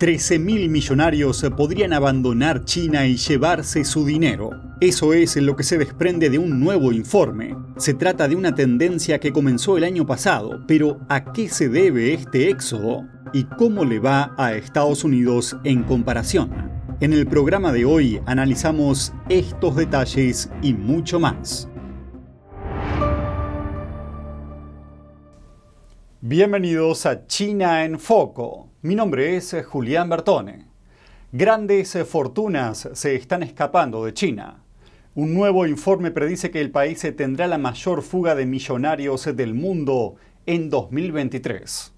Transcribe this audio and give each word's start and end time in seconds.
13.000 0.00 0.70
millonarios 0.70 1.44
podrían 1.54 1.92
abandonar 1.92 2.64
China 2.64 3.06
y 3.06 3.18
llevarse 3.18 3.84
su 3.84 4.06
dinero. 4.06 4.50
Eso 4.80 5.12
es 5.12 5.36
lo 5.36 5.56
que 5.56 5.62
se 5.62 5.76
desprende 5.76 6.30
de 6.30 6.38
un 6.38 6.58
nuevo 6.58 6.90
informe. 6.90 7.54
Se 7.76 7.92
trata 7.92 8.26
de 8.26 8.34
una 8.34 8.54
tendencia 8.54 9.20
que 9.20 9.30
comenzó 9.30 9.76
el 9.76 9.84
año 9.84 10.06
pasado, 10.06 10.64
pero 10.66 11.00
¿a 11.10 11.34
qué 11.34 11.50
se 11.50 11.68
debe 11.68 12.14
este 12.14 12.48
éxodo? 12.48 13.06
¿Y 13.34 13.44
cómo 13.44 13.84
le 13.84 13.98
va 13.98 14.34
a 14.38 14.54
Estados 14.54 15.04
Unidos 15.04 15.58
en 15.64 15.82
comparación? 15.82 16.50
En 17.00 17.12
el 17.12 17.26
programa 17.26 17.70
de 17.70 17.84
hoy 17.84 18.22
analizamos 18.24 19.12
estos 19.28 19.76
detalles 19.76 20.50
y 20.62 20.72
mucho 20.72 21.20
más. 21.20 21.69
Bienvenidos 26.22 27.06
a 27.06 27.26
China 27.26 27.82
en 27.82 27.98
Foco. 27.98 28.68
Mi 28.82 28.94
nombre 28.94 29.38
es 29.38 29.56
Julián 29.66 30.10
Bertone. 30.10 30.66
Grandes 31.32 31.96
fortunas 32.06 32.90
se 32.92 33.14
están 33.14 33.42
escapando 33.42 34.04
de 34.04 34.12
China. 34.12 34.62
Un 35.14 35.32
nuevo 35.32 35.66
informe 35.66 36.10
predice 36.10 36.50
que 36.50 36.60
el 36.60 36.70
país 36.70 37.00
tendrá 37.16 37.46
la 37.46 37.56
mayor 37.56 38.02
fuga 38.02 38.34
de 38.34 38.44
millonarios 38.44 39.34
del 39.34 39.54
mundo 39.54 40.16
en 40.44 40.68
2023. 40.68 41.94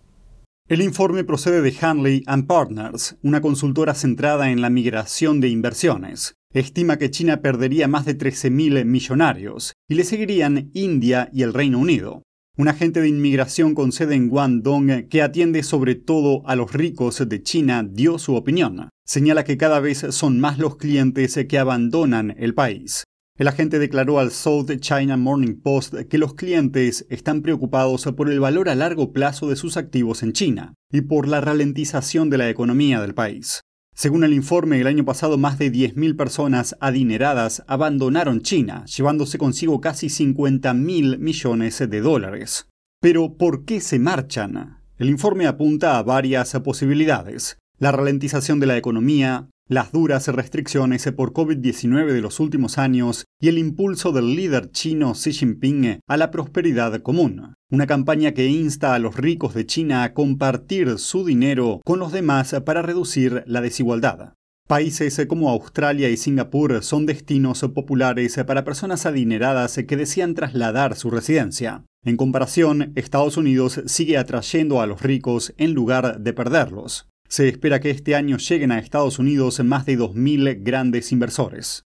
El 0.68 0.82
informe 0.82 1.24
procede 1.24 1.60
de 1.60 1.74
Hanley⁇ 1.80 2.22
Partners, 2.46 3.16
una 3.24 3.40
consultora 3.40 3.92
centrada 3.92 4.52
en 4.52 4.60
la 4.60 4.70
migración 4.70 5.40
de 5.40 5.48
inversiones. 5.48 6.36
Estima 6.54 6.96
que 6.96 7.10
China 7.10 7.40
perdería 7.40 7.88
más 7.88 8.04
de 8.04 8.16
13.000 8.16 8.84
millonarios 8.84 9.72
y 9.88 9.96
le 9.96 10.04
seguirían 10.04 10.70
India 10.74 11.28
y 11.32 11.42
el 11.42 11.52
Reino 11.52 11.80
Unido. 11.80 12.22
Un 12.58 12.68
agente 12.68 13.00
de 13.00 13.08
inmigración 13.08 13.74
con 13.74 13.92
sede 13.92 14.14
en 14.14 14.28
Guangdong 14.28 15.08
que 15.08 15.22
atiende 15.22 15.62
sobre 15.62 15.94
todo 15.94 16.46
a 16.46 16.54
los 16.54 16.74
ricos 16.74 17.26
de 17.26 17.42
China 17.42 17.82
dio 17.82 18.18
su 18.18 18.34
opinión. 18.34 18.90
Señala 19.06 19.42
que 19.44 19.56
cada 19.56 19.80
vez 19.80 20.04
son 20.10 20.38
más 20.38 20.58
los 20.58 20.76
clientes 20.76 21.38
que 21.48 21.58
abandonan 21.58 22.34
el 22.36 22.52
país. 22.52 23.04
El 23.38 23.48
agente 23.48 23.78
declaró 23.78 24.18
al 24.18 24.30
South 24.30 24.70
China 24.80 25.16
Morning 25.16 25.62
Post 25.62 25.94
que 26.10 26.18
los 26.18 26.34
clientes 26.34 27.06
están 27.08 27.40
preocupados 27.40 28.04
por 28.14 28.30
el 28.30 28.38
valor 28.38 28.68
a 28.68 28.74
largo 28.74 29.14
plazo 29.14 29.48
de 29.48 29.56
sus 29.56 29.78
activos 29.78 30.22
en 30.22 30.34
China 30.34 30.74
y 30.92 31.00
por 31.00 31.26
la 31.26 31.40
ralentización 31.40 32.28
de 32.28 32.36
la 32.36 32.50
economía 32.50 33.00
del 33.00 33.14
país. 33.14 33.62
Según 33.94 34.24
el 34.24 34.32
informe, 34.32 34.80
el 34.80 34.86
año 34.86 35.04
pasado 35.04 35.36
más 35.36 35.58
de 35.58 35.70
10.000 35.70 36.16
personas 36.16 36.76
adineradas 36.80 37.62
abandonaron 37.66 38.40
China, 38.40 38.84
llevándose 38.86 39.38
consigo 39.38 39.80
casi 39.80 40.06
50.000 40.06 41.18
millones 41.18 41.78
de 41.78 42.00
dólares. 42.00 42.68
Pero, 43.00 43.36
¿por 43.36 43.64
qué 43.64 43.80
se 43.80 43.98
marchan? 43.98 44.78
El 44.96 45.10
informe 45.10 45.46
apunta 45.46 45.98
a 45.98 46.02
varias 46.02 46.52
posibilidades. 46.64 47.58
La 47.78 47.92
ralentización 47.92 48.60
de 48.60 48.66
la 48.66 48.76
economía, 48.76 49.48
las 49.68 49.92
duras 49.92 50.28
restricciones 50.28 51.10
por 51.16 51.32
COVID-19 51.32 52.12
de 52.12 52.20
los 52.20 52.40
últimos 52.40 52.78
años 52.78 53.24
y 53.40 53.48
el 53.48 53.58
impulso 53.58 54.12
del 54.12 54.36
líder 54.36 54.70
chino 54.70 55.12
Xi 55.14 55.32
Jinping 55.32 56.00
a 56.06 56.16
la 56.16 56.30
prosperidad 56.30 57.00
común. 57.00 57.54
Una 57.70 57.86
campaña 57.86 58.32
que 58.32 58.46
insta 58.46 58.94
a 58.94 58.98
los 58.98 59.16
ricos 59.16 59.54
de 59.54 59.66
China 59.66 60.02
a 60.04 60.12
compartir 60.12 60.98
su 60.98 61.24
dinero 61.24 61.80
con 61.84 61.98
los 61.98 62.12
demás 62.12 62.54
para 62.64 62.82
reducir 62.82 63.44
la 63.46 63.60
desigualdad. 63.60 64.34
Países 64.68 65.26
como 65.28 65.50
Australia 65.50 66.08
y 66.08 66.16
Singapur 66.16 66.82
son 66.82 67.04
destinos 67.04 67.60
populares 67.74 68.38
para 68.46 68.64
personas 68.64 69.06
adineradas 69.06 69.78
que 69.86 69.96
desean 69.96 70.34
trasladar 70.34 70.96
su 70.96 71.10
residencia. 71.10 71.84
En 72.04 72.16
comparación, 72.16 72.92
Estados 72.96 73.36
Unidos 73.36 73.82
sigue 73.86 74.18
atrayendo 74.18 74.80
a 74.80 74.86
los 74.86 75.02
ricos 75.02 75.54
en 75.56 75.72
lugar 75.72 76.20
de 76.20 76.32
perderlos. 76.32 77.08
Se 77.32 77.48
espera 77.48 77.80
que 77.80 77.88
este 77.88 78.14
año 78.14 78.36
lleguen 78.36 78.72
a 78.72 78.78
Estados 78.78 79.18
Unidos 79.18 79.58
más 79.64 79.86
de 79.86 79.98
2.000 79.98 80.58
grandes 80.62 81.12
inversores. 81.12 81.86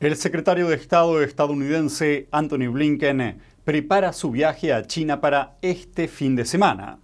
El 0.00 0.16
secretario 0.16 0.66
de 0.66 0.74
Estado 0.74 1.22
estadounidense 1.22 2.26
Anthony 2.32 2.68
Blinken 2.68 3.38
prepara 3.62 4.12
su 4.12 4.32
viaje 4.32 4.72
a 4.72 4.84
China 4.88 5.20
para 5.20 5.56
este 5.62 6.08
fin 6.08 6.34
de 6.34 6.46
semana. 6.46 6.98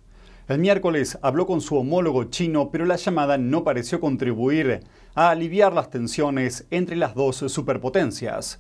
El 0.48 0.58
miércoles 0.58 1.20
habló 1.22 1.46
con 1.46 1.60
su 1.60 1.76
homólogo 1.76 2.24
chino, 2.24 2.70
pero 2.72 2.84
la 2.84 2.96
llamada 2.96 3.38
no 3.38 3.62
pareció 3.62 4.00
contribuir 4.00 4.80
a 5.14 5.30
aliviar 5.30 5.72
las 5.72 5.88
tensiones 5.88 6.66
entre 6.72 6.96
las 6.96 7.14
dos 7.14 7.36
superpotencias. 7.46 8.58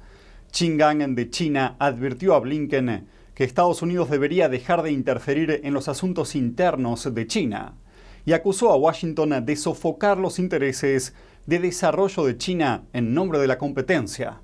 Gang 0.52 1.14
de 1.14 1.30
China 1.30 1.76
advirtió 1.78 2.34
a 2.34 2.40
Blinken 2.40 3.06
que 3.34 3.44
Estados 3.44 3.82
Unidos 3.82 4.10
debería 4.10 4.48
dejar 4.48 4.82
de 4.82 4.92
interferir 4.92 5.60
en 5.64 5.72
los 5.72 5.88
asuntos 5.88 6.34
internos 6.36 7.12
de 7.12 7.26
China 7.26 7.74
y 8.24 8.32
acusó 8.32 8.70
a 8.70 8.76
Washington 8.76 9.44
de 9.44 9.56
sofocar 9.56 10.18
los 10.18 10.38
intereses 10.38 11.14
de 11.46 11.58
desarrollo 11.58 12.24
de 12.24 12.36
China 12.36 12.84
en 12.92 13.14
nombre 13.14 13.38
de 13.38 13.46
la 13.46 13.58
competencia. 13.58 14.40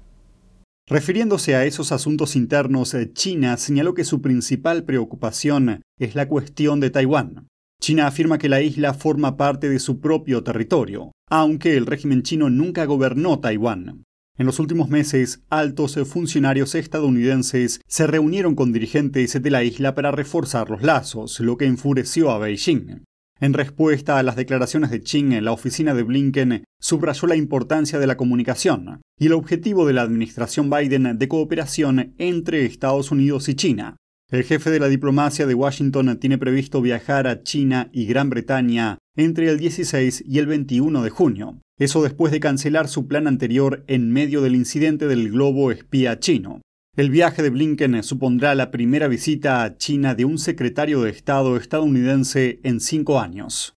Refiriéndose 0.88 1.54
a 1.54 1.66
esos 1.66 1.92
asuntos 1.92 2.34
internos, 2.34 2.96
China 3.12 3.56
señaló 3.58 3.92
que 3.92 4.04
su 4.04 4.22
principal 4.22 4.84
preocupación 4.84 5.82
es 5.98 6.14
la 6.14 6.26
cuestión 6.26 6.80
de 6.80 6.90
Taiwán. 6.90 7.46
China 7.80 8.06
afirma 8.06 8.38
que 8.38 8.48
la 8.48 8.62
isla 8.62 8.94
forma 8.94 9.36
parte 9.36 9.68
de 9.68 9.78
su 9.78 10.00
propio 10.00 10.42
territorio, 10.42 11.12
aunque 11.28 11.76
el 11.76 11.86
régimen 11.86 12.22
chino 12.22 12.48
nunca 12.48 12.86
gobernó 12.86 13.38
Taiwán. 13.38 14.04
En 14.38 14.46
los 14.46 14.60
últimos 14.60 14.88
meses, 14.88 15.42
altos 15.50 15.98
funcionarios 16.06 16.76
estadounidenses 16.76 17.80
se 17.88 18.06
reunieron 18.06 18.54
con 18.54 18.72
dirigentes 18.72 19.42
de 19.42 19.50
la 19.50 19.64
isla 19.64 19.96
para 19.96 20.12
reforzar 20.12 20.70
los 20.70 20.84
lazos, 20.84 21.40
lo 21.40 21.56
que 21.56 21.66
enfureció 21.66 22.30
a 22.30 22.38
Beijing. 22.38 23.02
En 23.40 23.52
respuesta 23.52 24.16
a 24.16 24.22
las 24.22 24.36
declaraciones 24.36 24.90
de 24.90 25.00
Qing, 25.00 25.42
la 25.42 25.50
oficina 25.50 25.92
de 25.92 26.04
Blinken 26.04 26.64
subrayó 26.80 27.26
la 27.26 27.34
importancia 27.34 27.98
de 27.98 28.06
la 28.06 28.16
comunicación 28.16 29.00
y 29.18 29.26
el 29.26 29.32
objetivo 29.32 29.86
de 29.86 29.94
la 29.94 30.02
administración 30.02 30.70
Biden 30.70 31.18
de 31.18 31.28
cooperación 31.28 32.14
entre 32.18 32.64
Estados 32.64 33.10
Unidos 33.10 33.48
y 33.48 33.56
China. 33.56 33.96
El 34.30 34.44
jefe 34.44 34.70
de 34.70 34.78
la 34.78 34.88
diplomacia 34.88 35.46
de 35.46 35.54
Washington 35.54 36.16
tiene 36.20 36.38
previsto 36.38 36.80
viajar 36.80 37.26
a 37.26 37.42
China 37.42 37.90
y 37.92 38.06
Gran 38.06 38.30
Bretaña 38.30 38.98
entre 39.16 39.48
el 39.48 39.58
16 39.58 40.22
y 40.26 40.38
el 40.38 40.46
21 40.46 41.02
de 41.02 41.10
junio. 41.10 41.58
Eso 41.78 42.02
después 42.02 42.32
de 42.32 42.40
cancelar 42.40 42.88
su 42.88 43.06
plan 43.06 43.28
anterior 43.28 43.84
en 43.86 44.12
medio 44.12 44.42
del 44.42 44.56
incidente 44.56 45.06
del 45.06 45.30
globo 45.30 45.70
espía 45.70 46.18
chino. 46.18 46.60
El 46.96 47.08
viaje 47.08 47.40
de 47.40 47.50
Blinken 47.50 48.02
supondrá 48.02 48.56
la 48.56 48.72
primera 48.72 49.06
visita 49.06 49.62
a 49.62 49.76
China 49.76 50.16
de 50.16 50.24
un 50.24 50.38
secretario 50.38 51.02
de 51.02 51.10
Estado 51.10 51.56
estadounidense 51.56 52.58
en 52.64 52.80
cinco 52.80 53.20
años. 53.20 53.76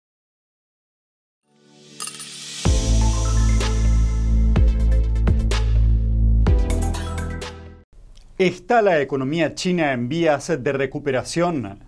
¿Está 8.40 8.81
la 8.81 9.00
economía 9.00 9.53
china 9.53 9.94
en 9.94 10.09
vías 10.09 10.47
de 10.47 10.72
recuperación? 10.72 11.84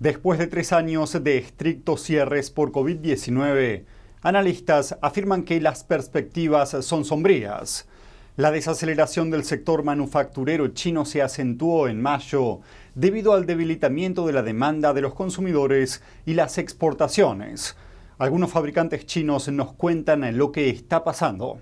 Después 0.00 0.40
de 0.40 0.48
tres 0.48 0.72
años 0.72 1.22
de 1.22 1.38
estrictos 1.38 2.02
cierres 2.02 2.50
por 2.50 2.72
COVID-19, 2.72 3.84
Analistas 4.24 4.96
afirman 5.02 5.42
que 5.42 5.60
las 5.60 5.82
perspectivas 5.82 6.76
son 6.82 7.04
sombrías. 7.04 7.88
La 8.36 8.52
desaceleración 8.52 9.30
del 9.30 9.42
sector 9.42 9.82
manufacturero 9.82 10.68
chino 10.68 11.04
se 11.04 11.22
acentuó 11.22 11.88
en 11.88 12.00
mayo 12.00 12.60
debido 12.94 13.32
al 13.32 13.46
debilitamiento 13.46 14.24
de 14.24 14.32
la 14.32 14.44
demanda 14.44 14.94
de 14.94 15.00
los 15.00 15.14
consumidores 15.14 16.04
y 16.24 16.34
las 16.34 16.58
exportaciones. 16.58 17.76
Algunos 18.16 18.52
fabricantes 18.52 19.06
chinos 19.06 19.48
nos 19.48 19.72
cuentan 19.72 20.38
lo 20.38 20.52
que 20.52 20.70
está 20.70 21.02
pasando. 21.02 21.60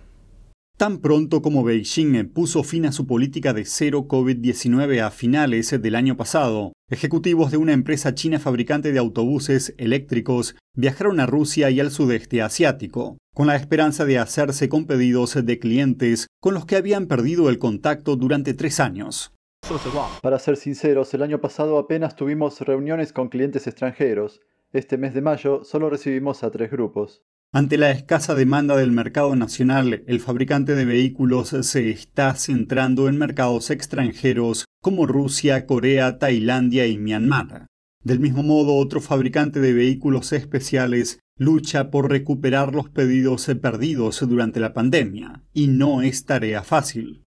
Tan 0.76 0.98
pronto 0.98 1.40
como 1.40 1.64
Beijing 1.64 2.28
puso 2.28 2.62
fin 2.62 2.84
a 2.84 2.92
su 2.92 3.06
política 3.06 3.54
de 3.54 3.64
cero 3.64 4.06
COVID-19 4.06 5.00
a 5.00 5.10
finales 5.10 5.74
del 5.80 5.94
año 5.94 6.16
pasado, 6.18 6.72
ejecutivos 6.90 7.50
de 7.50 7.56
una 7.56 7.72
empresa 7.72 8.14
china 8.14 8.38
fabricante 8.38 8.92
de 8.92 8.98
autobuses 8.98 9.74
eléctricos 9.78 10.56
viajaron 10.74 11.20
a 11.20 11.26
Rusia 11.26 11.70
y 11.70 11.80
al 11.80 11.90
sudeste 11.90 12.42
asiático, 12.42 13.16
con 13.34 13.46
la 13.46 13.56
esperanza 13.56 14.04
de 14.04 14.18
hacerse 14.18 14.68
con 14.68 14.86
pedidos 14.86 15.38
de 15.44 15.58
clientes 15.58 16.26
con 16.40 16.54
los 16.54 16.66
que 16.66 16.76
habían 16.76 17.06
perdido 17.06 17.48
el 17.48 17.58
contacto 17.58 18.16
durante 18.16 18.54
tres 18.54 18.80
años. 18.80 19.32
Para 20.20 20.38
ser 20.38 20.56
sinceros, 20.56 21.14
el 21.14 21.22
año 21.22 21.40
pasado 21.40 21.78
apenas 21.78 22.16
tuvimos 22.16 22.60
reuniones 22.60 23.12
con 23.12 23.28
clientes 23.28 23.66
extranjeros. 23.66 24.40
Este 24.72 24.98
mes 24.98 25.14
de 25.14 25.22
mayo 25.22 25.62
solo 25.64 25.90
recibimos 25.90 26.42
a 26.42 26.50
tres 26.50 26.70
grupos. 26.70 27.22
Ante 27.52 27.78
la 27.78 27.90
escasa 27.90 28.36
demanda 28.36 28.76
del 28.76 28.92
mercado 28.92 29.34
nacional, 29.34 30.04
el 30.06 30.20
fabricante 30.20 30.76
de 30.76 30.84
vehículos 30.84 31.48
se 31.48 31.90
está 31.90 32.32
centrando 32.36 33.08
en 33.08 33.18
mercados 33.18 33.70
extranjeros 33.70 34.66
como 34.80 35.04
Rusia, 35.04 35.66
Corea, 35.66 36.20
Tailandia 36.20 36.86
y 36.86 36.96
Myanmar. 36.96 37.66
Del 38.04 38.20
mismo 38.20 38.44
modo, 38.44 38.76
otro 38.76 39.00
fabricante 39.00 39.58
de 39.58 39.72
vehículos 39.72 40.32
especiales 40.32 41.18
lucha 41.36 41.90
por 41.90 42.08
recuperar 42.08 42.72
los 42.72 42.88
pedidos 42.88 43.50
perdidos 43.60 44.20
durante 44.28 44.60
la 44.60 44.72
pandemia, 44.72 45.42
y 45.52 45.66
no 45.66 46.02
es 46.02 46.26
tarea 46.26 46.62
fácil. 46.62 47.24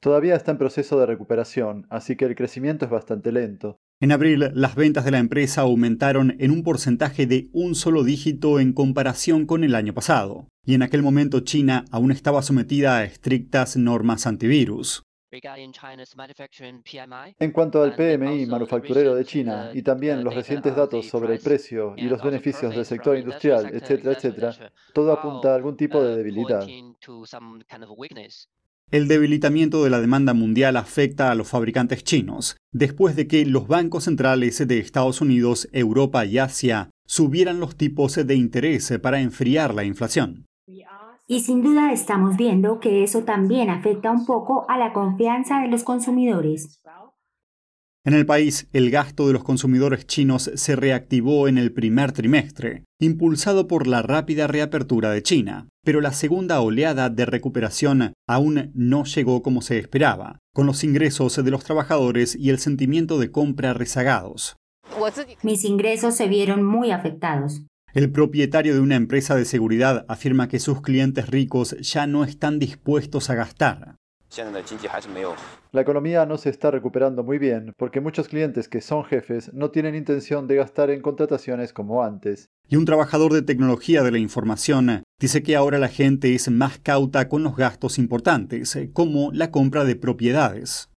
Todavía 0.00 0.36
está 0.36 0.52
en 0.52 0.58
proceso 0.58 0.98
de 0.98 1.06
recuperación, 1.06 1.86
así 1.90 2.16
que 2.16 2.24
el 2.24 2.34
crecimiento 2.34 2.84
es 2.84 2.90
bastante 2.90 3.32
lento. 3.32 3.78
En 4.00 4.12
abril, 4.12 4.50
las 4.52 4.74
ventas 4.74 5.04
de 5.04 5.10
la 5.10 5.18
empresa 5.18 5.62
aumentaron 5.62 6.36
en 6.38 6.50
un 6.50 6.62
porcentaje 6.62 7.26
de 7.26 7.48
un 7.52 7.74
solo 7.74 8.04
dígito 8.04 8.60
en 8.60 8.74
comparación 8.74 9.46
con 9.46 9.64
el 9.64 9.74
año 9.74 9.94
pasado, 9.94 10.48
y 10.64 10.74
en 10.74 10.82
aquel 10.82 11.02
momento 11.02 11.40
China 11.40 11.84
aún 11.90 12.12
estaba 12.12 12.42
sometida 12.42 12.98
a 12.98 13.04
estrictas 13.04 13.76
normas 13.76 14.26
antivirus. 14.26 15.02
En 17.38 17.52
cuanto 17.52 17.82
al 17.82 17.94
PMI 17.96 18.46
manufacturero 18.46 19.14
de 19.14 19.24
China 19.24 19.70
y 19.74 19.82
también 19.82 20.22
los 20.22 20.34
recientes 20.34 20.76
datos 20.76 21.06
sobre 21.06 21.34
el 21.34 21.40
precio 21.40 21.94
y 21.96 22.02
los 22.02 22.22
beneficios 22.22 22.74
del 22.74 22.84
sector 22.84 23.18
industrial, 23.18 23.70
etcétera, 23.74 24.12
etcétera, 24.12 24.72
todo 24.94 25.12
apunta 25.12 25.52
a 25.52 25.56
algún 25.56 25.76
tipo 25.76 26.02
de 26.02 26.16
debilidad. 26.16 26.66
El 28.92 29.08
debilitamiento 29.08 29.82
de 29.82 29.90
la 29.90 30.00
demanda 30.00 30.32
mundial 30.32 30.76
afecta 30.76 31.32
a 31.32 31.34
los 31.34 31.48
fabricantes 31.48 32.04
chinos, 32.04 32.56
después 32.72 33.16
de 33.16 33.26
que 33.26 33.44
los 33.44 33.66
bancos 33.66 34.04
centrales 34.04 34.64
de 34.64 34.78
Estados 34.78 35.20
Unidos, 35.20 35.68
Europa 35.72 36.24
y 36.24 36.38
Asia 36.38 36.90
subieran 37.04 37.58
los 37.58 37.74
tipos 37.74 38.14
de 38.14 38.34
interés 38.36 38.96
para 39.02 39.20
enfriar 39.20 39.74
la 39.74 39.82
inflación. 39.82 40.46
Y 41.28 41.40
sin 41.40 41.62
duda 41.62 41.92
estamos 41.92 42.36
viendo 42.36 42.78
que 42.78 43.02
eso 43.02 43.24
también 43.24 43.70
afecta 43.70 44.12
un 44.12 44.24
poco 44.24 44.64
a 44.68 44.78
la 44.78 44.92
confianza 44.92 45.60
de 45.62 45.66
los 45.66 45.82
consumidores. 45.82 46.80
En 48.06 48.14
el 48.14 48.24
país, 48.24 48.68
el 48.72 48.92
gasto 48.92 49.26
de 49.26 49.32
los 49.32 49.42
consumidores 49.42 50.06
chinos 50.06 50.48
se 50.54 50.76
reactivó 50.76 51.48
en 51.48 51.58
el 51.58 51.72
primer 51.72 52.12
trimestre, 52.12 52.84
impulsado 53.00 53.66
por 53.66 53.88
la 53.88 54.00
rápida 54.00 54.46
reapertura 54.46 55.10
de 55.10 55.24
China, 55.24 55.66
pero 55.84 56.00
la 56.00 56.12
segunda 56.12 56.60
oleada 56.60 57.10
de 57.10 57.26
recuperación 57.26 58.12
aún 58.28 58.70
no 58.74 59.02
llegó 59.06 59.42
como 59.42 59.60
se 59.60 59.78
esperaba, 59.78 60.38
con 60.54 60.66
los 60.66 60.84
ingresos 60.84 61.34
de 61.34 61.50
los 61.50 61.64
trabajadores 61.64 62.36
y 62.36 62.50
el 62.50 62.60
sentimiento 62.60 63.18
de 63.18 63.32
compra 63.32 63.74
rezagados. 63.74 64.54
Mis 65.42 65.64
ingresos 65.64 66.14
se 66.14 66.28
vieron 66.28 66.62
muy 66.62 66.92
afectados. 66.92 67.62
El 67.92 68.12
propietario 68.12 68.74
de 68.74 68.80
una 68.80 68.94
empresa 68.94 69.34
de 69.34 69.44
seguridad 69.44 70.06
afirma 70.06 70.46
que 70.46 70.60
sus 70.60 70.80
clientes 70.80 71.28
ricos 71.28 71.76
ya 71.80 72.06
no 72.06 72.22
están 72.22 72.60
dispuestos 72.60 73.30
a 73.30 73.34
gastar. 73.34 73.96
La 75.72 75.80
economía 75.80 76.26
no 76.26 76.36
se 76.36 76.50
está 76.50 76.70
recuperando 76.70 77.22
muy 77.22 77.38
bien 77.38 77.72
porque 77.76 78.00
muchos 78.00 78.28
clientes 78.28 78.68
que 78.68 78.80
son 78.80 79.04
jefes 79.04 79.52
no 79.54 79.70
tienen 79.70 79.94
intención 79.94 80.46
de 80.46 80.56
gastar 80.56 80.90
en 80.90 81.00
contrataciones 81.00 81.72
como 81.72 82.02
antes. 82.02 82.50
Y 82.68 82.76
un 82.76 82.84
trabajador 82.84 83.32
de 83.32 83.42
tecnología 83.42 84.02
de 84.02 84.10
la 84.10 84.18
información 84.18 85.04
dice 85.20 85.42
que 85.42 85.56
ahora 85.56 85.78
la 85.78 85.88
gente 85.88 86.34
es 86.34 86.50
más 86.50 86.78
cauta 86.78 87.28
con 87.28 87.42
los 87.42 87.56
gastos 87.56 87.98
importantes, 87.98 88.78
como 88.92 89.30
la 89.32 89.50
compra 89.50 89.84
de 89.84 89.96
propiedades. 89.96 90.90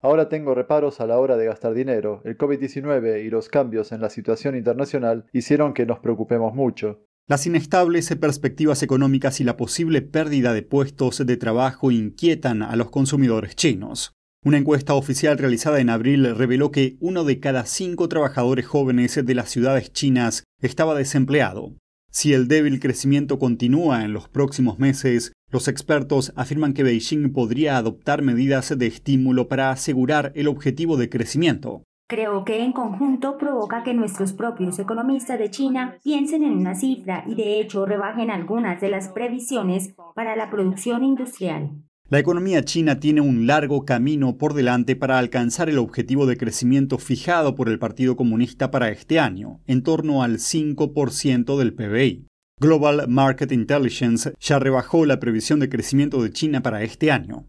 Ahora 0.00 0.28
tengo 0.28 0.54
reparos 0.54 1.00
a 1.00 1.06
la 1.06 1.18
hora 1.18 1.36
de 1.36 1.46
gastar 1.46 1.74
dinero. 1.74 2.20
El 2.24 2.38
COVID-19 2.38 3.24
y 3.24 3.30
los 3.30 3.48
cambios 3.48 3.92
en 3.92 4.00
la 4.00 4.10
situación 4.10 4.56
internacional 4.56 5.26
hicieron 5.32 5.74
que 5.74 5.86
nos 5.86 5.98
preocupemos 6.00 6.54
mucho. 6.54 7.04
Las 7.28 7.46
inestables 7.46 8.08
perspectivas 8.18 8.82
económicas 8.82 9.38
y 9.38 9.44
la 9.44 9.58
posible 9.58 10.00
pérdida 10.00 10.54
de 10.54 10.62
puestos 10.62 11.18
de 11.26 11.36
trabajo 11.36 11.90
inquietan 11.90 12.62
a 12.62 12.74
los 12.74 12.88
consumidores 12.90 13.54
chinos. 13.54 14.14
Una 14.42 14.56
encuesta 14.56 14.94
oficial 14.94 15.36
realizada 15.36 15.78
en 15.80 15.90
abril 15.90 16.34
reveló 16.34 16.70
que 16.70 16.96
uno 17.00 17.24
de 17.24 17.38
cada 17.38 17.66
cinco 17.66 18.08
trabajadores 18.08 18.66
jóvenes 18.66 19.20
de 19.22 19.34
las 19.34 19.50
ciudades 19.50 19.92
chinas 19.92 20.44
estaba 20.62 20.94
desempleado. 20.94 21.76
Si 22.10 22.32
el 22.32 22.48
débil 22.48 22.80
crecimiento 22.80 23.38
continúa 23.38 24.06
en 24.06 24.14
los 24.14 24.30
próximos 24.30 24.78
meses, 24.78 25.32
los 25.50 25.68
expertos 25.68 26.32
afirman 26.34 26.72
que 26.72 26.82
Beijing 26.82 27.34
podría 27.34 27.76
adoptar 27.76 28.22
medidas 28.22 28.72
de 28.78 28.86
estímulo 28.86 29.48
para 29.48 29.70
asegurar 29.70 30.32
el 30.34 30.48
objetivo 30.48 30.96
de 30.96 31.10
crecimiento. 31.10 31.82
Creo 32.10 32.42
que 32.46 32.64
en 32.64 32.72
conjunto 32.72 33.36
provoca 33.36 33.82
que 33.82 33.92
nuestros 33.92 34.32
propios 34.32 34.78
economistas 34.78 35.38
de 35.38 35.50
China 35.50 35.98
piensen 36.02 36.42
en 36.42 36.52
una 36.52 36.74
cifra 36.74 37.22
y 37.26 37.34
de 37.34 37.60
hecho 37.60 37.84
rebajen 37.84 38.30
algunas 38.30 38.80
de 38.80 38.88
las 38.88 39.08
previsiones 39.08 39.94
para 40.14 40.34
la 40.34 40.48
producción 40.48 41.04
industrial. 41.04 41.70
La 42.08 42.18
economía 42.18 42.64
china 42.64 42.98
tiene 42.98 43.20
un 43.20 43.46
largo 43.46 43.84
camino 43.84 44.38
por 44.38 44.54
delante 44.54 44.96
para 44.96 45.18
alcanzar 45.18 45.68
el 45.68 45.76
objetivo 45.76 46.24
de 46.24 46.38
crecimiento 46.38 46.96
fijado 46.96 47.54
por 47.54 47.68
el 47.68 47.78
Partido 47.78 48.16
Comunista 48.16 48.70
para 48.70 48.88
este 48.88 49.20
año, 49.20 49.60
en 49.66 49.82
torno 49.82 50.22
al 50.22 50.38
5% 50.38 51.58
del 51.58 51.74
PBI. 51.74 52.26
Global 52.58 53.04
Market 53.06 53.52
Intelligence 53.52 54.32
ya 54.40 54.58
rebajó 54.58 55.04
la 55.04 55.20
previsión 55.20 55.60
de 55.60 55.68
crecimiento 55.68 56.22
de 56.22 56.32
China 56.32 56.62
para 56.62 56.82
este 56.82 57.12
año. 57.12 57.44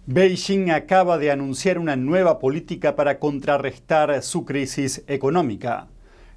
Beijing 0.06 0.72
acaba 0.72 1.16
de 1.16 1.30
anunciar 1.30 1.78
una 1.78 1.94
nueva 1.94 2.40
política 2.40 2.96
para 2.96 3.20
contrarrestar 3.20 4.20
su 4.20 4.44
crisis 4.44 5.04
económica. 5.06 5.86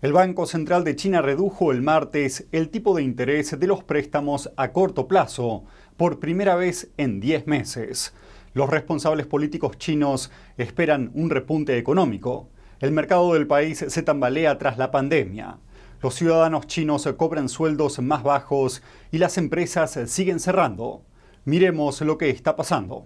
El 0.03 0.13
Banco 0.13 0.45
Central 0.45 0.83
de 0.83 0.95
China 0.95 1.23
redujo 1.23 1.71
el 1.71 1.81
martes 1.81 2.45
el 2.51 2.69
tipo 2.69 2.95
de 2.95 3.01
interés 3.01 3.59
de 3.59 3.65
los 3.65 3.83
préstamos 3.83 4.51
a 4.55 4.71
corto 4.71 5.07
plazo 5.07 5.63
por 5.97 6.19
primera 6.19 6.53
vez 6.53 6.91
en 6.97 7.21
10 7.21 7.47
meses. 7.47 8.13
Los 8.53 8.69
responsables 8.69 9.27
políticos 9.27 9.77
chinos 9.77 10.31
esperan 10.57 11.11
un 11.13 11.29
repunte 11.29 11.77
económico. 11.77 12.49
El 12.79 12.91
mercado 12.91 13.33
del 13.33 13.47
país 13.47 13.85
se 13.87 14.03
tambalea 14.03 14.57
tras 14.57 14.77
la 14.77 14.91
pandemia. 14.91 15.59
Los 16.01 16.15
ciudadanos 16.15 16.67
chinos 16.67 17.07
cobran 17.15 17.47
sueldos 17.47 17.99
más 17.99 18.23
bajos 18.23 18.81
y 19.11 19.19
las 19.19 19.37
empresas 19.37 19.97
siguen 20.07 20.39
cerrando. 20.39 21.05
Miremos 21.45 22.01
lo 22.01 22.17
que 22.17 22.29
está 22.29 22.55
pasando. 22.55 23.05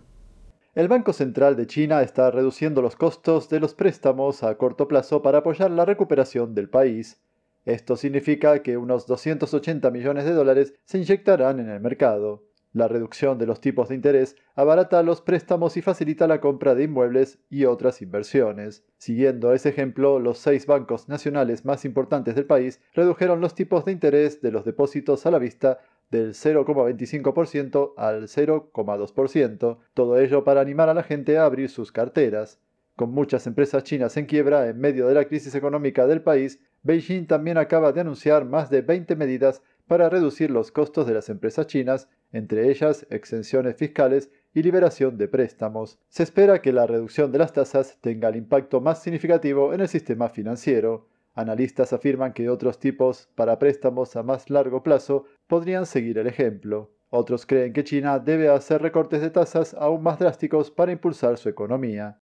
El 0.73 0.87
Banco 0.87 1.13
Central 1.13 1.55
de 1.55 1.67
China 1.67 2.01
está 2.01 2.31
reduciendo 2.31 2.81
los 2.81 2.95
costos 2.95 3.47
de 3.47 3.59
los 3.59 3.73
préstamos 3.73 4.43
a 4.43 4.57
corto 4.57 4.87
plazo 4.87 5.21
para 5.21 5.37
apoyar 5.37 5.71
la 5.71 5.85
recuperación 5.85 6.55
del 6.55 6.69
país. 6.69 7.21
Esto 7.65 7.95
significa 7.95 8.61
que 8.61 8.77
unos 8.77 9.07
280 9.07 9.89
millones 9.91 10.25
de 10.25 10.33
dólares 10.33 10.73
se 10.85 10.97
inyectarán 10.97 11.59
en 11.59 11.69
el 11.69 11.79
mercado. 11.79 12.43
La 12.75 12.89
reducción 12.89 13.37
de 13.37 13.45
los 13.45 13.61
tipos 13.61 13.87
de 13.87 13.95
interés 13.95 14.35
abarata 14.53 15.01
los 15.01 15.21
préstamos 15.21 15.77
y 15.77 15.81
facilita 15.81 16.27
la 16.27 16.41
compra 16.41 16.75
de 16.75 16.83
inmuebles 16.83 17.39
y 17.49 17.63
otras 17.63 18.01
inversiones. 18.01 18.83
Siguiendo 18.97 19.53
ese 19.53 19.69
ejemplo, 19.69 20.19
los 20.19 20.39
seis 20.39 20.65
bancos 20.65 21.07
nacionales 21.07 21.63
más 21.63 21.85
importantes 21.85 22.35
del 22.35 22.47
país 22.47 22.81
redujeron 22.93 23.39
los 23.39 23.55
tipos 23.55 23.85
de 23.85 23.93
interés 23.93 24.41
de 24.41 24.51
los 24.51 24.65
depósitos 24.65 25.25
a 25.25 25.31
la 25.31 25.39
vista 25.39 25.79
del 26.11 26.33
0,25% 26.33 27.93
al 27.95 28.23
0,2%, 28.23 29.77
todo 29.93 30.19
ello 30.19 30.43
para 30.43 30.59
animar 30.59 30.89
a 30.89 30.93
la 30.93 31.03
gente 31.03 31.37
a 31.37 31.45
abrir 31.45 31.69
sus 31.69 31.93
carteras. 31.93 32.59
Con 32.97 33.11
muchas 33.11 33.47
empresas 33.47 33.85
chinas 33.85 34.17
en 34.17 34.25
quiebra 34.25 34.67
en 34.67 34.79
medio 34.81 35.07
de 35.07 35.13
la 35.13 35.25
crisis 35.29 35.55
económica 35.55 36.07
del 36.07 36.21
país, 36.21 36.59
Beijing 36.83 37.25
también 37.25 37.57
acaba 37.57 37.93
de 37.93 38.01
anunciar 38.01 38.43
más 38.43 38.69
de 38.69 38.81
20 38.81 39.15
medidas 39.15 39.61
para 39.87 40.09
reducir 40.09 40.49
los 40.49 40.71
costos 40.71 41.05
de 41.07 41.13
las 41.13 41.29
empresas 41.29 41.67
chinas, 41.67 42.09
entre 42.35 42.69
ellas 42.69 43.07
exenciones 43.11 43.77
fiscales 43.77 44.29
y 44.53 44.61
liberación 44.61 45.17
de 45.17 45.29
préstamos. 45.29 45.99
Se 46.09 46.23
espera 46.23 46.61
que 46.61 46.73
la 46.73 46.85
reducción 46.85 47.31
de 47.31 47.37
las 47.37 47.53
tasas 47.53 47.97
tenga 48.01 48.27
el 48.27 48.35
impacto 48.35 48.81
más 48.81 49.01
significativo 49.01 49.73
en 49.73 49.79
el 49.79 49.87
sistema 49.87 50.27
financiero. 50.27 51.07
Analistas 51.33 51.93
afirman 51.93 52.33
que 52.33 52.49
otros 52.49 52.77
tipos 52.77 53.29
para 53.35 53.57
préstamos 53.57 54.17
a 54.17 54.23
más 54.23 54.49
largo 54.49 54.83
plazo 54.83 55.23
podrían 55.47 55.85
seguir 55.85 56.17
el 56.17 56.27
ejemplo. 56.27 56.91
Otros 57.09 57.45
creen 57.45 57.71
que 57.71 57.85
China 57.85 58.19
debe 58.19 58.49
hacer 58.49 58.81
recortes 58.81 59.21
de 59.21 59.29
tasas 59.29 59.73
aún 59.73 60.03
más 60.03 60.19
drásticos 60.19 60.69
para 60.69 60.91
impulsar 60.91 61.37
su 61.37 61.47
economía. 61.47 62.19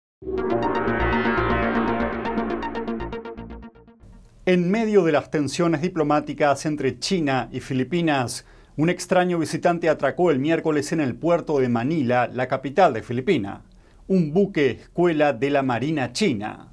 En 4.44 4.68
medio 4.72 5.04
de 5.04 5.12
las 5.12 5.30
tensiones 5.30 5.82
diplomáticas 5.82 6.66
entre 6.66 6.98
China 6.98 7.48
y 7.52 7.60
Filipinas, 7.60 8.44
un 8.80 8.88
extraño 8.88 9.38
visitante 9.38 9.90
atracó 9.90 10.30
el 10.30 10.38
miércoles 10.38 10.90
en 10.92 11.00
el 11.00 11.14
puerto 11.14 11.58
de 11.58 11.68
Manila, 11.68 12.30
la 12.32 12.48
capital 12.48 12.94
de 12.94 13.02
Filipinas, 13.02 13.60
un 14.06 14.32
buque 14.32 14.70
escuela 14.70 15.34
de 15.34 15.50
la 15.50 15.62
Marina 15.62 16.14
China. 16.14 16.72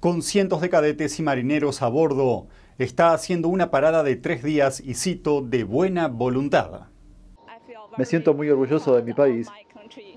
con 0.00 0.22
cientos 0.22 0.60
de 0.60 0.68
cadetes 0.68 1.18
y 1.18 1.22
marineros 1.22 1.80
a 1.80 1.88
bordo, 1.88 2.48
está 2.76 3.14
haciendo 3.14 3.48
una 3.48 3.70
parada 3.70 4.02
de 4.02 4.16
tres 4.16 4.42
días 4.42 4.82
y 4.84 4.92
cito 4.92 5.40
de 5.40 5.64
buena 5.64 6.08
voluntad. 6.08 6.88
Me 7.96 8.04
siento 8.04 8.34
muy 8.34 8.50
orgulloso 8.50 8.94
de 8.96 9.02
mi 9.02 9.14
país. 9.14 9.48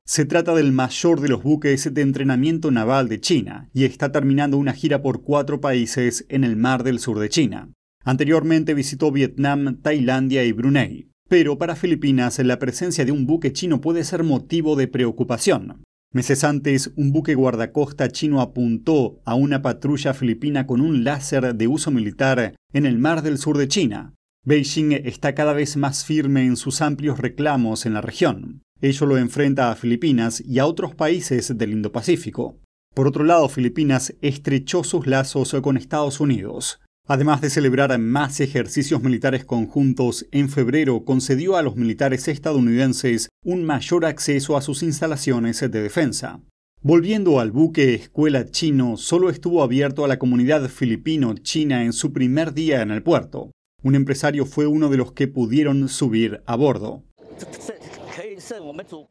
Se 0.03 0.25
trata 0.25 0.53
del 0.53 0.73
mayor 0.73 1.21
de 1.21 1.29
los 1.29 1.41
buques 1.41 1.93
de 1.93 2.01
entrenamiento 2.01 2.69
naval 2.69 3.07
de 3.07 3.21
China 3.21 3.69
y 3.73 3.85
está 3.85 4.11
terminando 4.11 4.57
una 4.57 4.73
gira 4.73 5.01
por 5.01 5.23
cuatro 5.23 5.61
países 5.61 6.25
en 6.27 6.43
el 6.43 6.57
mar 6.57 6.83
del 6.83 6.99
sur 6.99 7.19
de 7.19 7.29
China. 7.29 7.69
Anteriormente 8.03 8.73
visitó 8.73 9.09
Vietnam, 9.13 9.77
Tailandia 9.81 10.43
y 10.43 10.51
Brunei. 10.51 11.12
Pero 11.29 11.57
para 11.57 11.75
Filipinas 11.75 12.39
la 12.39 12.59
presencia 12.59 13.05
de 13.05 13.11
un 13.11 13.25
buque 13.25 13.53
chino 13.53 13.81
puede 13.81 14.03
ser 14.03 14.23
motivo 14.23 14.75
de 14.75 14.87
preocupación. 14.87 15.83
Meses 16.13 16.43
antes, 16.43 16.91
un 16.95 17.11
buque 17.11 17.33
guardacosta 17.33 18.09
chino 18.09 18.39
apuntó 18.39 19.19
a 19.25 19.33
una 19.33 19.63
patrulla 19.63 20.13
filipina 20.13 20.67
con 20.67 20.79
un 20.79 21.03
láser 21.03 21.55
de 21.55 21.67
uso 21.67 21.89
militar 21.89 22.55
en 22.71 22.85
el 22.85 22.99
mar 22.99 23.23
del 23.23 23.39
sur 23.39 23.57
de 23.57 23.67
China. 23.67 24.13
Beijing 24.45 24.91
está 24.91 25.33
cada 25.33 25.53
vez 25.53 25.75
más 25.75 26.05
firme 26.05 26.45
en 26.45 26.55
sus 26.55 26.81
amplios 26.81 27.17
reclamos 27.17 27.85
en 27.85 27.93
la 27.93 28.01
región. 28.01 28.61
Ello 28.81 29.05
lo 29.07 29.17
enfrenta 29.17 29.71
a 29.71 29.75
Filipinas 29.75 30.43
y 30.45 30.59
a 30.59 30.65
otros 30.65 30.93
países 30.93 31.57
del 31.57 31.71
Indo-Pacífico. 31.71 32.59
Por 32.93 33.07
otro 33.07 33.23
lado, 33.23 33.49
Filipinas 33.49 34.13
estrechó 34.21 34.83
sus 34.83 35.07
lazos 35.07 35.55
con 35.63 35.77
Estados 35.77 36.19
Unidos. 36.19 36.79
Además 37.05 37.41
de 37.41 37.49
celebrar 37.49 37.97
más 37.99 38.39
ejercicios 38.39 39.03
militares 39.03 39.43
conjuntos, 39.43 40.25
en 40.31 40.47
febrero 40.47 41.03
concedió 41.03 41.57
a 41.57 41.61
los 41.61 41.75
militares 41.75 42.29
estadounidenses 42.29 43.27
un 43.43 43.65
mayor 43.65 44.05
acceso 44.05 44.55
a 44.55 44.61
sus 44.61 44.83
instalaciones 44.83 45.59
de 45.59 45.81
defensa. 45.81 46.39
Volviendo 46.81 47.41
al 47.41 47.51
buque 47.51 47.93
escuela 47.93 48.45
chino, 48.45 48.95
solo 48.95 49.29
estuvo 49.29 49.63
abierto 49.63 50.05
a 50.05 50.07
la 50.07 50.17
comunidad 50.17 50.69
filipino-china 50.69 51.83
en 51.83 51.91
su 51.91 52.13
primer 52.13 52.53
día 52.53 52.81
en 52.81 52.91
el 52.91 53.03
puerto. 53.03 53.51
Un 53.81 53.95
empresario 53.95 54.45
fue 54.45 54.65
uno 54.65 54.87
de 54.87 54.95
los 54.95 55.11
que 55.11 55.27
pudieron 55.27 55.89
subir 55.89 56.41
a 56.45 56.55
bordo. 56.55 57.03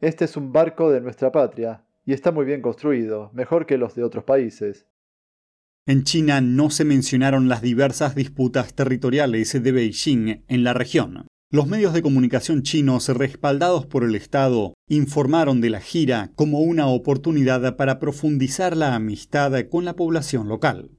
Este 0.01 0.25
es 0.25 0.35
un 0.35 0.51
barco 0.51 0.89
de 0.89 0.99
nuestra 0.99 1.31
patria 1.31 1.85
y 2.05 2.13
está 2.13 2.31
muy 2.31 2.45
bien 2.45 2.63
construido, 2.63 3.29
mejor 3.33 3.67
que 3.67 3.77
los 3.77 3.93
de 3.93 4.03
otros 4.03 4.23
países. 4.23 4.87
En 5.85 6.05
China 6.05 6.39
no 6.39 6.69
se 6.69 6.85
mencionaron 6.85 7.49
las 7.49 7.61
diversas 7.61 8.15
disputas 8.15 8.73
territoriales 8.73 9.51
de 9.51 9.71
Beijing 9.73 10.41
en 10.47 10.63
la 10.63 10.73
región. 10.73 11.27
Los 11.51 11.67
medios 11.67 11.91
de 11.91 12.01
comunicación 12.01 12.63
chinos 12.63 13.09
respaldados 13.09 13.85
por 13.85 14.05
el 14.05 14.15
Estado 14.15 14.75
informaron 14.87 15.59
de 15.59 15.69
la 15.69 15.81
gira 15.81 16.31
como 16.35 16.61
una 16.61 16.87
oportunidad 16.87 17.75
para 17.75 17.99
profundizar 17.99 18.77
la 18.77 18.95
amistad 18.95 19.51
con 19.69 19.83
la 19.83 19.97
población 19.97 20.47
local. 20.47 20.91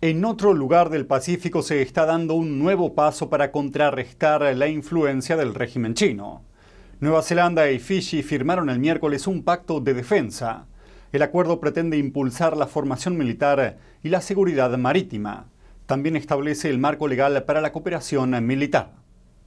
En 0.00 0.24
otro 0.24 0.54
lugar 0.54 0.90
del 0.90 1.06
Pacífico 1.06 1.62
se 1.62 1.82
está 1.82 2.04
dando 2.04 2.34
un 2.34 2.58
nuevo 2.58 2.96
paso 2.96 3.30
para 3.30 3.52
contrarrestar 3.52 4.56
la 4.56 4.66
influencia 4.66 5.36
del 5.36 5.54
régimen 5.54 5.94
chino. 5.94 6.49
Nueva 7.00 7.22
Zelanda 7.22 7.70
y 7.70 7.78
Fiji 7.78 8.22
firmaron 8.22 8.68
el 8.68 8.78
miércoles 8.78 9.26
un 9.26 9.42
pacto 9.42 9.80
de 9.80 9.94
defensa. 9.94 10.66
El 11.12 11.22
acuerdo 11.22 11.58
pretende 11.58 11.96
impulsar 11.96 12.58
la 12.58 12.66
formación 12.66 13.16
militar 13.16 13.78
y 14.02 14.10
la 14.10 14.20
seguridad 14.20 14.76
marítima. 14.76 15.48
También 15.86 16.14
establece 16.14 16.68
el 16.68 16.78
marco 16.78 17.08
legal 17.08 17.42
para 17.44 17.62
la 17.62 17.72
cooperación 17.72 18.46
militar. 18.46 18.92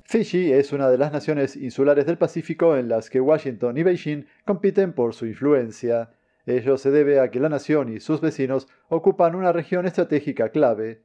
Fiji 0.05 0.51
es 0.51 0.73
una 0.73 0.89
de 0.89 0.97
las 0.97 1.13
naciones 1.13 1.55
insulares 1.55 2.07
del 2.07 2.17
Pacífico 2.17 2.75
en 2.75 2.89
las 2.89 3.11
que 3.11 3.21
Washington 3.21 3.77
y 3.77 3.83
Beijing 3.83 4.25
compiten 4.45 4.93
por 4.93 5.13
su 5.13 5.27
influencia. 5.27 6.09
Ello 6.47 6.75
se 6.77 6.89
debe 6.89 7.19
a 7.19 7.29
que 7.29 7.39
la 7.39 7.49
nación 7.49 7.93
y 7.93 7.99
sus 7.99 8.19
vecinos 8.19 8.67
ocupan 8.89 9.35
una 9.35 9.51
región 9.51 9.85
estratégica 9.85 10.49
clave. 10.49 11.03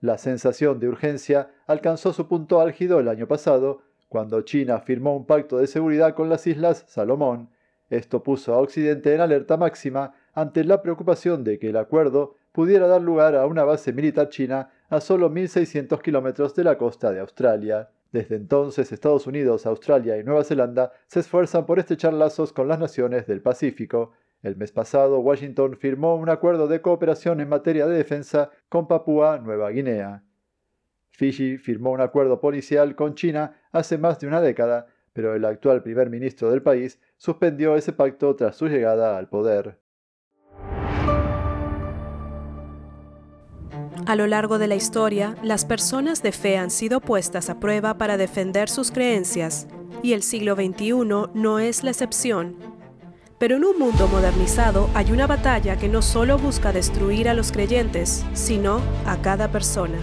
La 0.00 0.18
sensación 0.18 0.80
de 0.80 0.88
urgencia 0.88 1.50
alcanzó 1.68 2.12
su 2.12 2.26
punto 2.26 2.60
álgido 2.60 2.98
el 2.98 3.06
año 3.06 3.28
pasado 3.28 3.82
cuando 4.08 4.42
China 4.42 4.80
firmó 4.80 5.16
un 5.16 5.26
pacto 5.26 5.58
de 5.58 5.66
seguridad 5.66 6.14
con 6.14 6.28
las 6.28 6.46
Islas 6.46 6.84
Salomón, 6.88 7.50
esto 7.90 8.22
puso 8.22 8.54
a 8.54 8.58
Occidente 8.58 9.14
en 9.14 9.20
alerta 9.20 9.56
máxima 9.56 10.14
ante 10.32 10.64
la 10.64 10.82
preocupación 10.82 11.44
de 11.44 11.58
que 11.58 11.70
el 11.70 11.76
acuerdo 11.76 12.36
pudiera 12.52 12.86
dar 12.86 13.02
lugar 13.02 13.34
a 13.34 13.46
una 13.46 13.64
base 13.64 13.92
militar 13.92 14.28
china 14.28 14.70
a 14.88 15.00
solo 15.00 15.30
1.600 15.30 16.00
kilómetros 16.00 16.54
de 16.54 16.64
la 16.64 16.78
costa 16.78 17.12
de 17.12 17.20
Australia. 17.20 17.90
Desde 18.12 18.36
entonces 18.36 18.92
Estados 18.92 19.26
Unidos, 19.26 19.66
Australia 19.66 20.16
y 20.16 20.24
Nueva 20.24 20.44
Zelanda 20.44 20.92
se 21.06 21.20
esfuerzan 21.20 21.66
por 21.66 21.78
estrechar 21.78 22.12
lazos 22.12 22.52
con 22.52 22.68
las 22.68 22.78
naciones 22.78 23.26
del 23.26 23.42
Pacífico. 23.42 24.12
El 24.42 24.56
mes 24.56 24.70
pasado, 24.72 25.18
Washington 25.20 25.76
firmó 25.76 26.14
un 26.16 26.28
acuerdo 26.28 26.68
de 26.68 26.80
cooperación 26.80 27.40
en 27.40 27.48
materia 27.48 27.86
de 27.86 27.96
defensa 27.96 28.50
con 28.68 28.86
Papúa 28.86 29.38
Nueva 29.38 29.70
Guinea. 29.70 30.22
Fiji 31.10 31.58
firmó 31.58 31.92
un 31.92 32.00
acuerdo 32.00 32.40
policial 32.40 32.94
con 32.94 33.14
China 33.14 33.56
hace 33.74 33.98
más 33.98 34.18
de 34.18 34.26
una 34.26 34.40
década, 34.40 34.86
pero 35.12 35.34
el 35.34 35.44
actual 35.44 35.82
primer 35.82 36.08
ministro 36.08 36.50
del 36.50 36.62
país 36.62 36.98
suspendió 37.16 37.76
ese 37.76 37.92
pacto 37.92 38.34
tras 38.34 38.56
su 38.56 38.66
llegada 38.68 39.18
al 39.18 39.28
poder. 39.28 39.78
A 44.06 44.16
lo 44.16 44.26
largo 44.26 44.58
de 44.58 44.66
la 44.66 44.74
historia, 44.74 45.34
las 45.42 45.64
personas 45.64 46.22
de 46.22 46.32
fe 46.32 46.56
han 46.56 46.70
sido 46.70 47.00
puestas 47.00 47.48
a 47.48 47.58
prueba 47.60 47.96
para 47.96 48.16
defender 48.16 48.68
sus 48.68 48.90
creencias, 48.90 49.66
y 50.02 50.12
el 50.12 50.22
siglo 50.22 50.54
XXI 50.54 50.92
no 51.34 51.58
es 51.58 51.84
la 51.84 51.90
excepción. 51.90 52.56
Pero 53.38 53.56
en 53.56 53.64
un 53.64 53.78
mundo 53.78 54.06
modernizado 54.08 54.88
hay 54.94 55.10
una 55.12 55.26
batalla 55.26 55.76
que 55.76 55.88
no 55.88 56.02
solo 56.02 56.38
busca 56.38 56.72
destruir 56.72 57.28
a 57.28 57.34
los 57.34 57.50
creyentes, 57.50 58.24
sino 58.34 58.80
a 59.06 59.20
cada 59.22 59.50
persona 59.50 59.98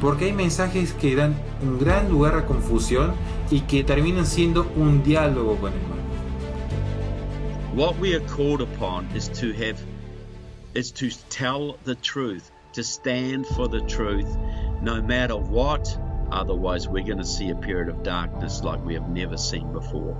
porque 0.00 0.26
hay 0.26 0.32
mensajes 0.32 0.92
que 0.92 1.16
dan 1.16 1.34
un 1.62 1.78
gran 1.78 2.08
lugar 2.10 2.36
a 2.36 2.46
confusión 2.46 3.14
y 3.50 3.60
que 3.60 3.84
terminan 3.84 4.26
siendo 4.26 4.66
un 4.76 5.02
diálogo 5.02 5.56
con 5.56 5.72
el. 5.72 5.78
What 7.74 7.98
we 7.98 8.14
are 8.14 8.26
called 8.26 8.62
upon 8.62 9.06
is 9.14 9.28
to 9.40 9.52
have 9.52 9.78
is 10.74 10.92
to 10.92 11.10
tell 11.30 11.76
the 11.84 11.94
truth, 11.94 12.50
to 12.72 12.82
stand 12.82 13.46
for 13.46 13.68
the 13.68 13.80
truth 13.82 14.26
no 14.82 15.02
matter 15.02 15.36
what, 15.36 15.98
otherwise 16.30 16.88
we're 16.88 17.04
going 17.04 17.18
to 17.18 17.24
see 17.24 17.50
a 17.50 17.54
period 17.54 17.88
of 17.88 18.02
darkness 18.02 18.62
like 18.62 18.84
we 18.84 18.94
have 18.94 19.08
never 19.08 19.36
seen 19.36 19.72
before. 19.72 20.16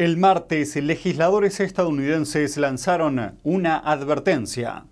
El 0.00 0.16
martes, 0.16 0.76
legisladores 0.76 1.60
estadounidenses 1.60 2.56
lanzaron 2.56 3.36
una 3.42 3.76
advertencia. 3.76 4.86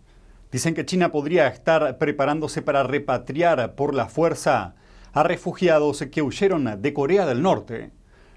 Dicen 0.53 0.75
que 0.75 0.85
China 0.85 1.11
podría 1.11 1.49
estar 1.49 1.97
preparándose 1.97 2.61
para 2.61 2.83
repatriar 2.83 3.75
por 3.75 3.95
la 3.95 4.11
fuerza 4.11 4.77
a 5.15 5.23
refugiados 5.23 6.05
que 6.13 6.21
huyeron 6.21 6.83
de 6.83 6.93
Corea 6.93 7.25
del 7.25 7.41
Norte. 7.41 7.91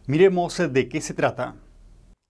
Miremos 0.08 0.62
de 0.72 0.88
qué 0.88 1.02
se 1.02 1.14
trata. 1.14 1.58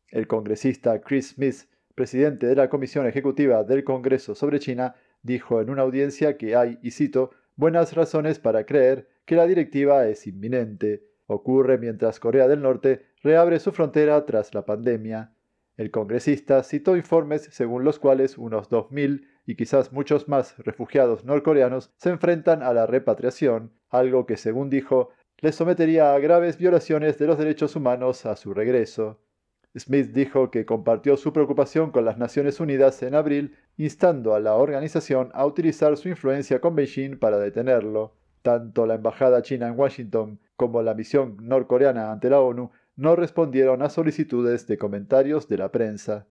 El 0.08 0.26
congresista 0.26 1.00
Chris 1.02 1.36
Smith, 1.36 1.68
presidente 1.94 2.48
de 2.48 2.56
la 2.56 2.68
Comisión 2.68 3.06
Ejecutiva 3.06 3.64
del 3.64 3.84
Congreso 3.84 4.34
sobre 4.34 4.58
China, 4.58 4.96
dijo 5.22 5.62
en 5.62 5.70
una 5.70 5.84
audiencia 5.84 6.38
que 6.38 6.56
hay, 6.56 6.80
y 6.82 6.90
cito, 6.90 7.30
buenas 7.56 7.94
razones 7.94 8.40
para 8.40 8.66
creer 8.66 9.08
que 9.24 9.36
la 9.36 9.46
directiva 9.46 10.08
es 10.08 10.26
inminente. 10.26 11.04
Ocurre 11.28 11.78
mientras 11.78 12.20
Corea 12.20 12.48
del 12.48 12.64
Norte 12.64 13.11
reabre 13.24 13.60
su 13.60 13.72
frontera 13.72 14.26
tras 14.26 14.54
la 14.54 14.66
pandemia. 14.66 15.34
El 15.78 15.92
congresista 15.92 16.64
citó 16.64 16.96
informes 16.96 17.50
según 17.52 17.84
los 17.84 18.00
cuales 18.00 18.38
unos 18.38 18.70
2.000 18.70 19.26
y 19.46 19.56
quizás 19.56 19.92
muchos 19.92 20.28
más 20.28 20.58
refugiados 20.60 21.26
norcoreanos 21.26 21.92
se 21.98 22.10
enfrentan 22.10 22.62
a 22.62 22.74
la 22.74 22.86
repatriación, 22.86 23.72
algo 23.90 24.26
que, 24.26 24.38
según 24.38 24.70
dijo, 24.70 25.10
les 25.40 25.56
sometería 25.56 26.14
a 26.14 26.20
graves 26.20 26.58
violaciones 26.58 27.18
de 27.18 27.28
los 27.28 27.38
derechos 27.38 27.76
humanos 27.76 28.26
a 28.26 28.36
su 28.36 28.54
regreso. 28.54 29.20
Smith 29.78 30.12
dijo 30.12 30.52
que 30.52 30.66
compartió 30.66 31.16
su 31.16 31.32
preocupación 31.32 31.92
con 31.92 32.04
las 32.06 32.18
Naciones 32.18 32.60
Unidas 32.60 33.02
en 33.04 33.16
abril, 33.16 33.56
instando 33.78 34.36
a 34.36 34.40
la 34.40 34.56
organización 34.56 35.32
a 35.34 35.46
utilizar 35.46 35.96
su 35.96 36.10
influencia 36.10 36.60
con 36.60 36.76
Beijing 36.76 37.18
para 37.18 37.40
detenerlo. 37.40 38.14
Tanto 38.42 38.86
la 38.86 38.96
Embajada 38.96 39.42
China 39.42 39.68
en 39.68 39.80
Washington 39.80 40.40
como 40.58 40.82
la 40.82 40.94
misión 40.94 41.38
norcoreana 41.42 42.12
ante 42.12 42.30
la 42.30 42.42
ONU 42.42 42.72
no 42.96 43.16
respondieron 43.16 43.82
a 43.82 43.90
solicitudes 43.90 44.68
de 44.68 44.78
comentarios 44.78 45.48
de 45.48 45.58
la 45.58 45.72
prensa. 45.72 46.28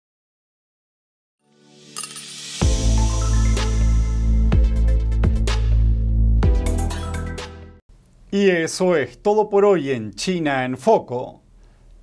Y 8.30 8.50
eso 8.50 8.94
es 8.96 9.22
todo 9.22 9.48
por 9.48 9.64
hoy 9.64 9.90
en 9.90 10.12
China 10.12 10.64
en 10.66 10.76
Foco. 10.76 11.42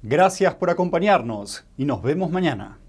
Gracias 0.01 0.55
por 0.55 0.71
acompañarnos 0.71 1.67
y 1.77 1.85
nos 1.85 2.01
vemos 2.01 2.31
mañana. 2.31 2.79